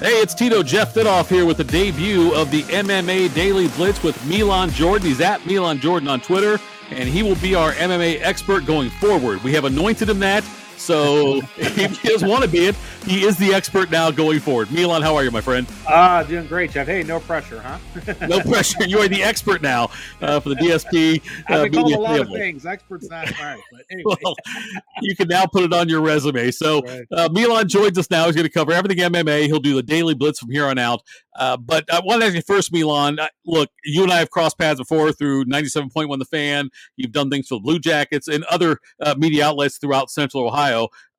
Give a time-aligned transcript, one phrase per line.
[0.00, 4.16] Hey, it's Tito Jeff Fitoff here with the debut of the MMA Daily Blitz with
[4.24, 5.06] Milan Jordan.
[5.06, 9.44] He's at Milan Jordan on Twitter, and he will be our MMA expert going forward.
[9.44, 10.42] We have anointed him that
[10.80, 12.76] so he doesn't want to be it.
[13.04, 14.70] He is the expert now going forward.
[14.70, 15.66] Milan, how are you, my friend?
[15.86, 16.86] Ah, uh, doing great, Jeff.
[16.86, 17.78] Hey, no pressure, huh?
[18.26, 18.84] no pressure.
[18.84, 19.90] You are the expert now
[20.20, 21.22] uh, for the DSP.
[21.48, 22.40] Uh, I've been called a lot family.
[22.40, 22.66] of things.
[22.66, 24.14] Expert's not right, but anyway.
[24.22, 24.36] well,
[25.02, 26.50] you can now put it on your resume.
[26.50, 27.06] So right.
[27.12, 28.26] uh, Milan joins us now.
[28.26, 29.46] He's going to cover everything MMA.
[29.46, 31.02] He'll do the daily blitz from here on out.
[31.38, 33.18] Uh, but I want to ask you first, Milan.
[33.46, 36.70] Look, you and I have crossed paths before through 97.1 The Fan.
[36.96, 40.69] You've done things for the Blue Jackets and other uh, media outlets throughout Central Ohio.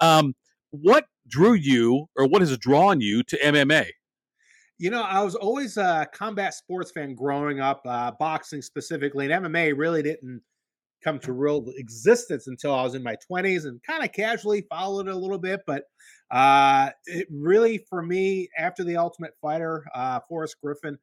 [0.00, 0.34] Um,
[0.70, 3.86] what drew you, or what has drawn you to MMA?
[4.78, 9.44] You know, I was always a combat sports fan growing up, uh, boxing specifically, and
[9.44, 10.40] MMA really didn't
[11.02, 15.08] come to real existence until I was in my 20s and kind of casually followed
[15.08, 15.60] it a little bit.
[15.66, 15.84] But
[16.30, 20.98] uh, it really, for me, after the Ultimate Fighter, uh, Forrest Griffin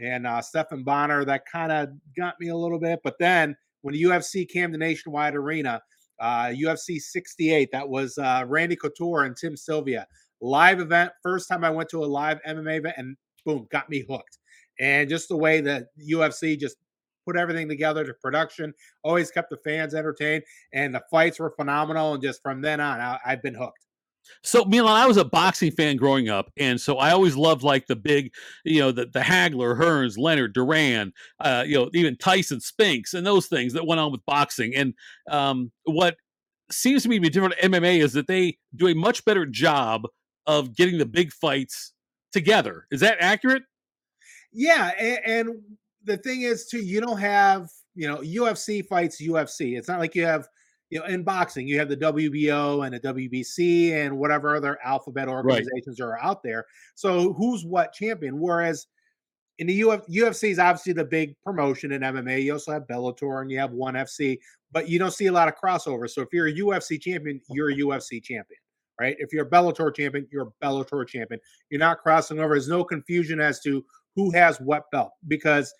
[0.00, 3.00] and uh, Stephan Bonnar, that kind of got me a little bit.
[3.04, 5.82] But then when the UFC came to Nationwide Arena,
[6.22, 7.70] uh, UFC 68.
[7.72, 10.06] That was uh, Randy Couture and Tim Sylvia.
[10.40, 11.12] Live event.
[11.22, 14.38] First time I went to a live MMA event, and boom, got me hooked.
[14.80, 16.76] And just the way that UFC just
[17.26, 22.14] put everything together to production, always kept the fans entertained, and the fights were phenomenal.
[22.14, 23.86] And just from then on, I, I've been hooked.
[24.42, 27.86] So Milan, I was a boxing fan growing up, and so I always loved like
[27.86, 28.32] the big,
[28.64, 33.26] you know, the the Hagler, Hearns, Leonard, Duran, uh, you know, even Tyson, Spinks, and
[33.26, 34.74] those things that went on with boxing.
[34.74, 34.94] And
[35.30, 36.16] um, what
[36.70, 40.06] seems to me to be different MMA is that they do a much better job
[40.46, 41.92] of getting the big fights
[42.32, 42.86] together.
[42.90, 43.62] Is that accurate?
[44.52, 45.62] Yeah, and, and
[46.04, 49.76] the thing is too, you don't have you know UFC fights UFC.
[49.78, 50.48] It's not like you have
[50.92, 55.26] you know, in boxing, you have the WBO and the WBC and whatever other alphabet
[55.26, 56.06] organizations right.
[56.06, 56.66] are out there.
[56.96, 58.38] So who's what champion?
[58.38, 58.88] Whereas
[59.56, 62.42] in the Uf- UFC is obviously the big promotion in MMA.
[62.42, 64.38] You also have Bellator and you have ONE FC,
[64.70, 66.10] but you don't see a lot of crossover.
[66.10, 68.60] So if you're a UFC champion, you're a UFC champion,
[69.00, 69.16] right?
[69.18, 71.40] If you're a Bellator champion, you're a Bellator champion.
[71.70, 72.52] You're not crossing over.
[72.52, 73.82] There's no confusion as to
[74.14, 75.72] who has what belt because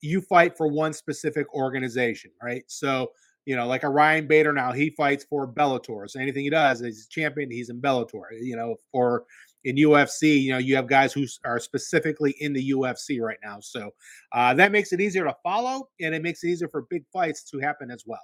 [0.00, 2.64] you fight for one specific organization, right?
[2.66, 3.12] So
[3.50, 6.08] you know, like a Ryan Bader now, he fights for Bellator.
[6.08, 8.22] So anything he does, he's a champion, he's in Bellator.
[8.40, 9.24] You know, for
[9.64, 13.58] in UFC, you know, you have guys who are specifically in the UFC right now.
[13.58, 13.90] So
[14.30, 17.42] uh, that makes it easier to follow, and it makes it easier for big fights
[17.50, 18.22] to happen as well.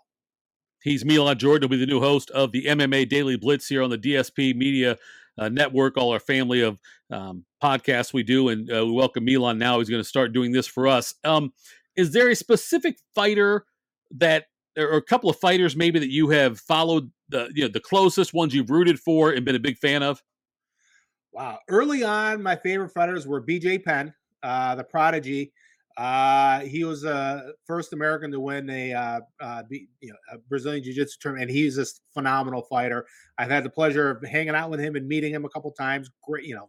[0.80, 3.90] He's Milan Jordan, will be the new host of the MMA Daily Blitz here on
[3.90, 4.96] the DSP Media
[5.36, 6.78] uh, Network, all our family of
[7.10, 8.50] um, podcasts we do.
[8.50, 9.80] And uh, we welcome Milan now.
[9.80, 11.16] He's going to start doing this for us.
[11.24, 11.52] Um,
[11.96, 13.66] is there a specific fighter
[14.12, 14.44] that
[14.76, 18.34] or a couple of fighters maybe that you have followed the you know the closest
[18.34, 20.22] ones you've rooted for and been a big fan of?
[21.32, 23.80] Wow, early on, my favorite fighters were B.J.
[23.80, 25.52] Penn, uh, the prodigy.
[25.96, 30.38] Uh, he was the uh, first American to win a, uh, uh, you know, a
[30.38, 33.06] Brazilian Jiu-Jitsu tournament, and he's a phenomenal fighter.
[33.38, 36.10] I've had the pleasure of hanging out with him and meeting him a couple times.
[36.22, 36.68] Great, you know,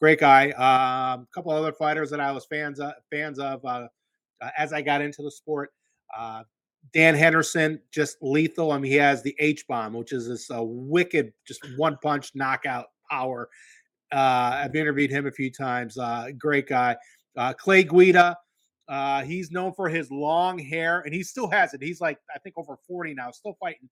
[0.00, 0.50] great guy.
[0.50, 3.86] Um, a couple other fighters that I was fans of, fans of uh,
[4.40, 5.70] uh, as I got into the sport.
[6.92, 8.72] Dan Henderson, just lethal.
[8.72, 12.32] I mean, he has the H bomb, which is this uh, wicked, just one punch
[12.34, 13.48] knockout power.
[14.10, 15.98] Uh, I've interviewed him a few times.
[15.98, 16.96] Uh, great guy.
[17.36, 18.36] Uh, Clay Guida,
[18.88, 21.82] uh, he's known for his long hair, and he still has it.
[21.82, 23.88] He's like, I think, over 40 now, still fighting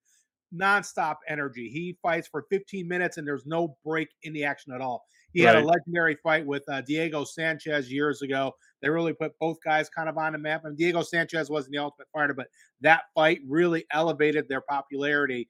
[0.55, 1.69] nonstop energy.
[1.69, 5.05] He fights for 15 minutes, and there's no break in the action at all.
[5.33, 5.55] He right.
[5.55, 8.53] had a legendary fight with uh, Diego Sanchez years ago.
[8.81, 10.65] They really put both guys kind of on the map.
[10.65, 12.47] And Diego Sanchez wasn't the ultimate fighter, but
[12.81, 15.49] that fight really elevated their popularity.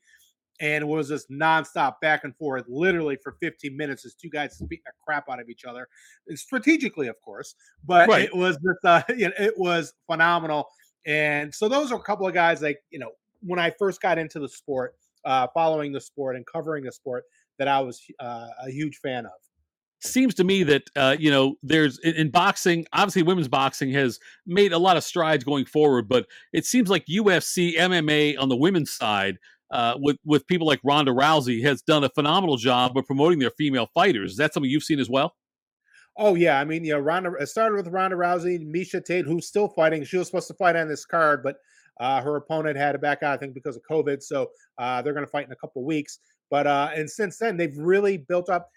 [0.59, 4.83] And was this nonstop back and forth, literally for 15 minutes, as two guys beating
[4.85, 5.87] the crap out of each other,
[6.33, 7.53] strategically, of course.
[7.85, 8.25] But right.
[8.25, 10.67] it was just, uh, you know, it was phenomenal.
[11.07, 13.11] And so those are a couple of guys like you know
[13.47, 17.23] when I first got into the sport, uh, following the sport and covering the sport,
[17.57, 19.31] that I was uh, a huge fan of.
[19.99, 24.19] Seems to me that uh, you know there's in, in, boxing obviously women's boxing has
[24.45, 28.55] made a lot of strides going forward but it seems like ufc mma on the
[28.55, 29.39] women's side
[29.71, 33.51] uh, with with people like ronda rousey has done a phenomenal job of promoting their
[33.51, 34.31] female fighters.
[34.31, 35.35] Is that something you've seen as well?
[36.17, 36.59] Oh yeah.
[36.59, 40.03] I mean yeah ronda it started with ronda rousey miesha tate who's still fighting.
[40.03, 41.57] She was supposed to fight on this card but
[41.99, 45.13] uh, her opponent had to back out i think because of covid so uh, they're
[45.13, 48.49] going to fight in a couple weeks but uh, and since then they've really built
[48.49, 48.69] up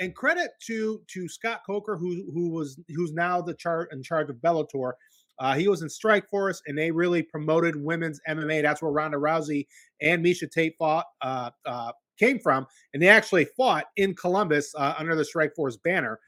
[0.00, 4.30] and credit to to Scott Coker, who who was who's now the chart in charge
[4.30, 4.92] of Bellator.
[5.40, 8.62] Uh, he was in Strikeforce, and they really promoted women's MMA.
[8.62, 9.66] That's where Ronda Rousey
[10.00, 15.14] and Miesha Tate fought, uh, uh, came from, and they actually fought in Columbus under
[15.14, 16.18] the Strikeforce banner.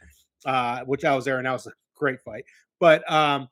[0.44, 2.44] uh, which I was there and that was a great fight.
[2.79, 3.49] But um,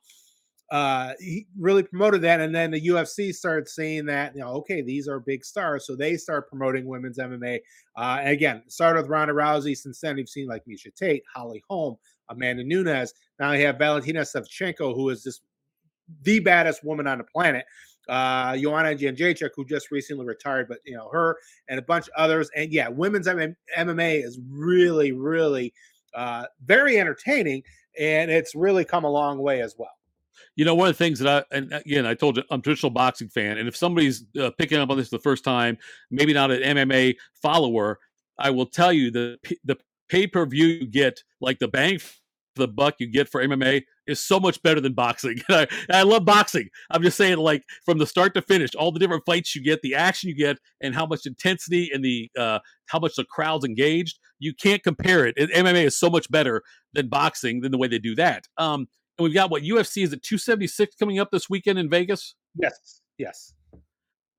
[0.71, 4.81] uh, he really promoted that, and then the UFC started saying that you know, okay,
[4.81, 7.59] these are big stars, so they start promoting women's MMA.
[7.97, 9.75] Uh, and again, started with Ronda Rousey.
[9.75, 11.95] Since then, you've seen like Miesha Tate, Holly Holm,
[12.29, 13.13] Amanda Nunes.
[13.39, 15.41] Now you have Valentina Shevchenko, who is just
[16.23, 17.65] the baddest woman on the planet.
[18.07, 21.37] Uh, Joanna Jędrzejczyk, who just recently retired, but you know her
[21.67, 22.49] and a bunch of others.
[22.55, 25.73] And yeah, women's MMA is really, really
[26.15, 27.63] uh, very entertaining,
[27.99, 29.98] and it's really come a long way as well.
[30.59, 32.61] You know, one of the things that I, and again, I told you, I'm a
[32.61, 33.59] traditional boxing fan.
[33.59, 35.77] And if somebody's uh, picking up on this the first time,
[36.11, 37.97] maybe not an MMA follower,
[38.37, 39.77] I will tell you the, the
[40.09, 42.11] pay per view you get, like the bang for
[42.55, 45.37] the buck you get for MMA is so much better than boxing.
[45.49, 46.67] I, I, love boxing.
[46.91, 49.81] I'm just saying, like from the start to finish, all the different fights you get,
[49.81, 53.63] the action you get, and how much intensity and the uh, how much the crowd's
[53.63, 54.19] engaged.
[54.39, 55.37] You can't compare it.
[55.37, 58.45] MMA is so much better than boxing than the way they do that.
[58.57, 58.89] Um,
[59.19, 62.35] and we've got what UFC is at 276 coming up this weekend in Vegas.
[62.55, 63.01] Yes.
[63.17, 63.53] Yes.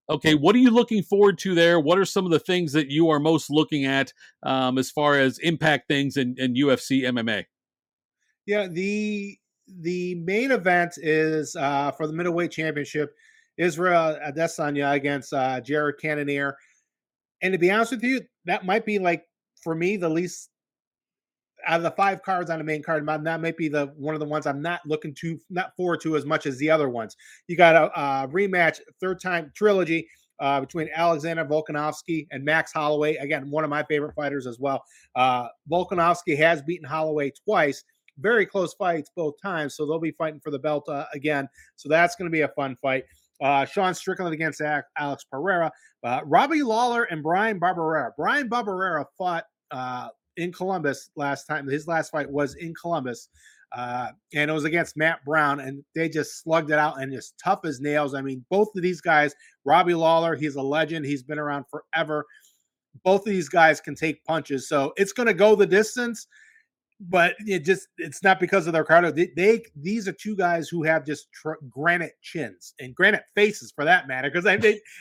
[0.08, 1.78] Okay, what are you looking forward to there?
[1.78, 4.12] What are some of the things that you are most looking at
[4.42, 7.44] um, as far as impact things in, in UFC MMA?
[8.46, 9.38] Yeah, the
[9.68, 13.14] the main event is uh, for the middleweight championship.
[13.56, 16.56] Israel Adesanya against uh, Jared Cannonier.
[17.42, 19.24] And to be honest with you, that might be like
[19.62, 20.48] for me the least
[21.66, 24.20] out of the five cards on the main card, that might be the one of
[24.20, 27.16] the ones I'm not looking to not forward to as much as the other ones.
[27.46, 30.08] You got a, a rematch, third time trilogy
[30.40, 33.16] uh, between Alexander Volkanovski and Max Holloway.
[33.16, 34.82] Again, one of my favorite fighters as well.
[35.14, 37.84] Uh, Volkanovski has beaten Holloway twice.
[38.18, 41.48] Very close fights both times, so they'll be fighting for the belt uh, again.
[41.76, 43.04] So that's going to be a fun fight.
[43.42, 45.70] Uh, Sean Strickland against Alex Pereira.
[46.02, 48.10] Uh, Robbie Lawler and Bryan Barberena.
[48.16, 50.08] Bryan Barberena fought uh,
[50.40, 51.66] in Columbus last time.
[51.66, 53.28] His last fight was in Columbus,
[53.72, 57.34] uh, and it was against Matt Brown, and they just slugged it out and just
[57.42, 58.14] tough as nails.
[58.14, 59.34] I mean, both of these guys,
[59.64, 61.06] Robbie Lawler, he's a legend.
[61.06, 62.24] He's been around forever.
[63.04, 66.26] Both of these guys can take punches, so it's going to go the distance
[67.00, 69.14] but it just it's not because of their cardio.
[69.14, 73.72] They, they these are two guys who have just tr- granite chins and granite faces
[73.72, 74.44] for that matter, because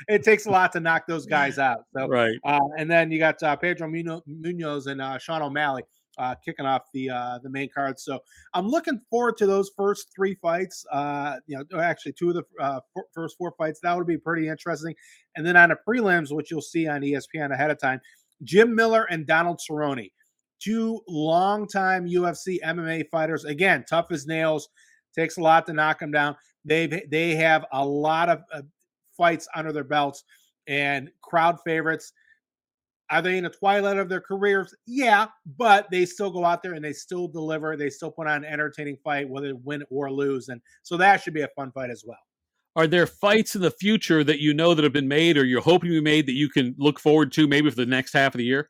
[0.07, 1.83] it takes a lot to knock those guys out.
[1.95, 5.83] So right, uh, and then you got uh, Pedro Munhoz and uh, Sean O'Malley.
[6.17, 8.19] Uh, kicking off the uh, the main card, so
[8.53, 10.85] I'm looking forward to those first three fights.
[10.91, 14.17] Uh, you know, actually two of the uh, f- first four fights that would be
[14.17, 14.95] pretty interesting.
[15.37, 18.01] And then on the prelims, which you'll see on ESPN ahead of time,
[18.43, 20.11] Jim Miller and Donald Cerrone
[20.59, 23.45] two longtime UFC MMA fighters.
[23.45, 24.69] Again, tough as nails.
[25.15, 26.35] Takes a lot to knock them down.
[26.65, 28.61] They they have a lot of uh,
[29.17, 30.23] fights under their belts
[30.67, 32.13] and crowd favorites.
[33.11, 34.75] Are they in the twilight of their careers?
[34.85, 35.27] Yeah,
[35.57, 37.75] but they still go out there and they still deliver.
[37.75, 41.21] They still put on an entertaining fight, whether they win or lose, and so that
[41.23, 42.19] should be a fun fight as well.
[42.75, 45.59] Are there fights in the future that you know that have been made or you're
[45.59, 48.35] hoping to be made that you can look forward to maybe for the next half
[48.35, 48.69] of the year?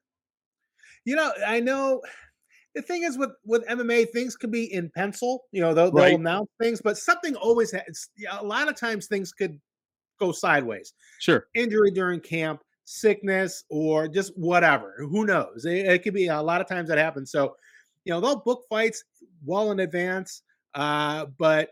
[1.10, 2.04] You know, I know
[2.76, 5.46] the thing is with with MMA, things can be in pencil.
[5.52, 6.10] You know, they'll, right.
[6.10, 8.10] they'll announce things, but something always has.
[8.32, 9.60] A lot of times, things could
[10.20, 10.94] go sideways.
[11.20, 14.98] Sure, injury during camp, sickness, or just whatever.
[15.00, 15.66] Who knows?
[15.66, 17.32] It, it could be a lot of times that happens.
[17.32, 17.56] So,
[18.06, 19.04] you know, they'll book fights
[19.44, 20.44] well in advance,
[20.76, 21.72] uh, but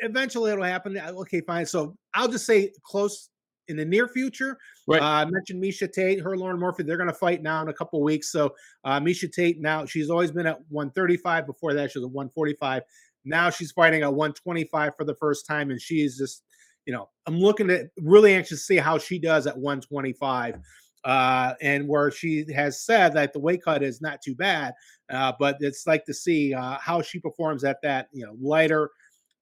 [0.00, 0.98] eventually it'll happen.
[0.98, 1.66] Okay, fine.
[1.66, 3.29] So I'll just say close
[3.70, 4.58] in the near future.
[4.86, 5.00] Right.
[5.00, 6.82] Uh, I mentioned Miesha Tate, her Lauren Murphy.
[6.82, 8.30] They're going to fight now in a couple weeks.
[8.30, 11.46] So uh, Miesha Tate now she's always been at 135.
[11.46, 12.82] Before that, she was at 145.
[13.24, 16.42] Now she's fighting at 125 for the first time, and she's just,
[16.86, 20.58] you know, I'm looking at really anxious to see how she does at 125.
[21.02, 24.74] Uh, and where she has said that the weight cut is not too bad,
[25.10, 28.90] uh, but it's like to see uh, how she performs at that, you know, lighter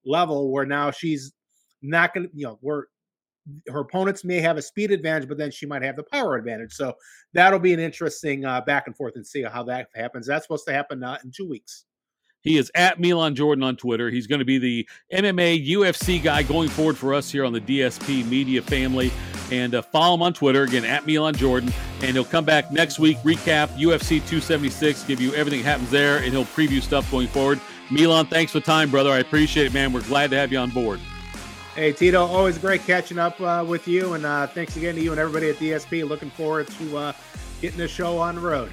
[0.05, 1.33] level where now she's
[1.81, 2.85] not going to, you know, we're
[3.71, 6.73] her opponents may have a speed advantage, but then she might have the power advantage.
[6.73, 6.93] So
[7.33, 10.27] that'll be an interesting uh, back and forth and see how that happens.
[10.27, 11.85] That's supposed to happen uh, in two weeks.
[12.41, 14.09] He is at Milan Jordan on Twitter.
[14.09, 17.59] He's going to be the MMA UFC guy going forward for us here on the
[17.59, 19.11] DSP Media family.
[19.51, 21.73] And uh, follow him on Twitter again at Milan Jordan.
[22.01, 26.17] And he'll come back next week, recap UFC 276, give you everything that happens there,
[26.17, 27.59] and he'll preview stuff going forward.
[27.91, 29.09] Milan, thanks for time, brother.
[29.09, 29.91] I appreciate it, man.
[29.91, 30.99] We're glad to have you on board.
[31.75, 34.13] Hey, Tito, always great catching up uh, with you.
[34.13, 36.07] And uh, thanks again to you and everybody at DSP.
[36.07, 37.13] Looking forward to uh,
[37.61, 38.71] getting the show on the road.